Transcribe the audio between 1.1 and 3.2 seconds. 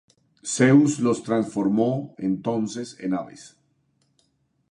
transformó, entonces, en